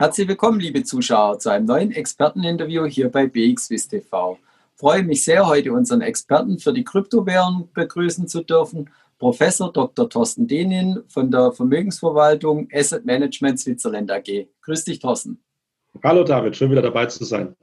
[0.00, 4.38] Herzlich willkommen, liebe Zuschauer, zu einem neuen Experteninterview hier bei BXWIS TV.
[4.40, 10.08] Ich freue mich sehr, heute unseren Experten für die Kryptowährung begrüßen zu dürfen, Professor Dr.
[10.08, 14.46] Thorsten Denin von der Vermögensverwaltung Asset Management Switzerland AG.
[14.62, 15.42] Grüß dich, Thorsten.
[16.04, 17.56] Hallo David, schön wieder dabei zu sein.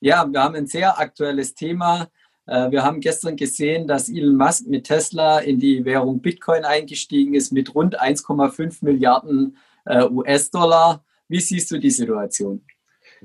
[0.00, 2.08] Ja, wir haben ein sehr aktuelles Thema.
[2.46, 7.34] Äh, wir haben gestern gesehen, dass Elon Musk mit Tesla in die Währung Bitcoin eingestiegen
[7.34, 11.04] ist mit rund 1,5 Milliarden äh, US-Dollar.
[11.32, 12.60] Wie siehst du die Situation?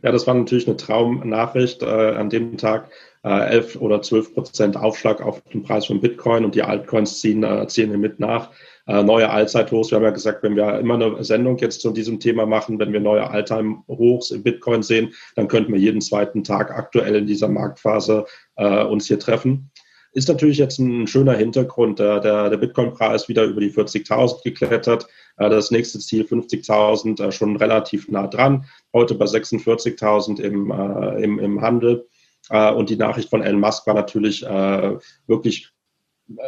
[0.02, 1.84] Ja, das war natürlich eine Traumnachricht.
[1.84, 2.90] Äh, an dem Tag
[3.26, 7.44] äh, 11 oder 12 Prozent Aufschlag auf den Preis von Bitcoin und die Altcoins ziehen,
[7.44, 8.52] äh, ziehen hier mit nach.
[8.88, 9.92] Äh, neue Allzeithochs.
[9.92, 12.94] Wir haben ja gesagt, wenn wir immer eine Sendung jetzt zu diesem Thema machen, wenn
[12.94, 17.50] wir neue Alltime-Hochs in Bitcoin sehen, dann könnten wir jeden zweiten Tag aktuell in dieser
[17.50, 19.70] Marktphase äh, uns hier treffen.
[20.18, 22.00] Ist natürlich jetzt ein schöner Hintergrund.
[22.00, 25.06] Der, der Bitcoin-Preis wieder über die 40.000 geklettert.
[25.38, 28.66] Äh, das nächste Ziel 50.000 äh, schon relativ nah dran.
[28.94, 32.08] Heute bei 46.000 im, äh, im, im Handel.
[32.50, 35.70] Und die Nachricht von Elon Musk war natürlich wirklich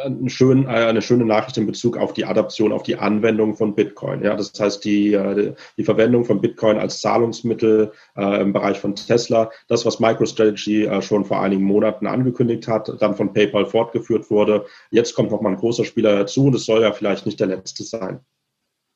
[0.04, 4.22] eine schöne, eine schöne Nachricht in Bezug auf die Adaption, auf die Anwendung von Bitcoin.
[4.22, 8.94] Ja, das heißt, die, äh, die Verwendung von Bitcoin als Zahlungsmittel äh, im Bereich von
[8.94, 14.30] Tesla, das, was MicroStrategy äh, schon vor einigen Monaten angekündigt hat, dann von PayPal fortgeführt
[14.30, 14.66] wurde.
[14.90, 17.46] Jetzt kommt noch mal ein großer Spieler dazu und es soll ja vielleicht nicht der
[17.46, 18.20] letzte sein.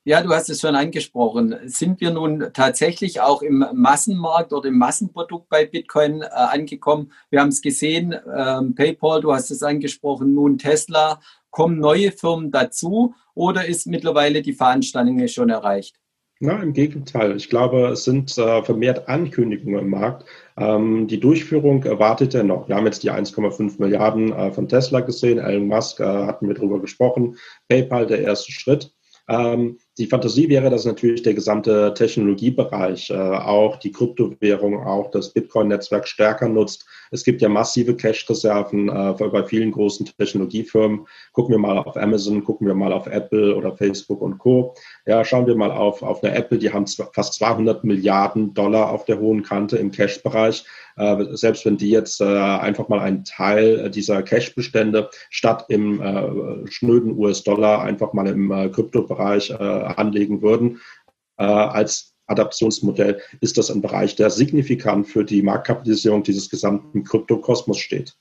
[0.06, 1.56] Ja, du hast es schon angesprochen.
[1.64, 7.10] Sind wir nun tatsächlich auch im Massenmarkt oder im Massenprodukt bei Bitcoin äh, angekommen?
[7.30, 11.20] Wir haben es gesehen, ähm, PayPal, du hast es angesprochen, nun Tesla.
[11.48, 15.96] Kommen neue Firmen dazu oder ist mittlerweile die Veranstaltung schon erreicht?
[16.38, 17.34] Na, im Gegenteil.
[17.36, 20.26] Ich glaube, es sind äh, vermehrt Ankündigungen im Markt.
[20.58, 22.68] Ähm, die Durchführung erwartet er noch.
[22.68, 25.38] Wir haben jetzt die 1,5 Milliarden äh, von Tesla gesehen.
[25.38, 27.38] Elon Musk äh, hatten wir darüber gesprochen.
[27.68, 28.92] PayPal der erste Schritt.
[29.28, 35.32] Ähm, die Fantasie wäre, dass natürlich der gesamte Technologiebereich, äh, auch die Kryptowährung, auch das
[35.32, 36.84] Bitcoin-Netzwerk stärker nutzt.
[37.12, 41.06] Es gibt ja massive Cash-Reserven äh, bei vielen großen Technologiefirmen.
[41.32, 44.74] Gucken wir mal auf Amazon, gucken wir mal auf Apple oder Facebook und Co.
[45.06, 49.04] Ja, schauen wir mal auf, auf eine Apple, die haben fast 200 Milliarden Dollar auf
[49.04, 50.64] der hohen Kante im Cash-Bereich.
[50.96, 56.68] Äh, selbst wenn die jetzt äh, einfach mal einen Teil dieser Cash-Bestände statt im äh,
[56.70, 60.80] schnöden US-Dollar einfach mal im äh, Kryptobereich äh, anlegen würden,
[61.36, 67.78] äh, als Adaptionsmodell, ist das ein Bereich, der signifikant für die Marktkapitalisierung dieses gesamten Kryptokosmos
[67.78, 68.16] steht.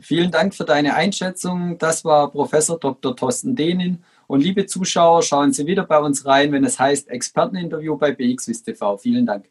[0.00, 1.78] Vielen Dank für deine Einschätzung.
[1.78, 3.16] Das war Professor Dr.
[3.16, 4.02] Thorsten Dehnin.
[4.26, 8.62] Und liebe Zuschauer, schauen Sie wieder bei uns rein, wenn es heißt Experteninterview bei BXWIS
[8.62, 8.98] TV.
[8.98, 9.48] Vielen Dank.